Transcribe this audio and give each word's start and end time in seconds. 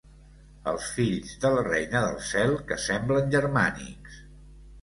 Els 0.71 0.85
fills 0.93 1.35
de 1.43 1.51
la 1.57 1.65
reina 1.67 2.01
del 2.05 2.17
cel 2.31 2.57
que 2.73 2.81
semblen 2.87 3.33
germànics. 3.37 4.21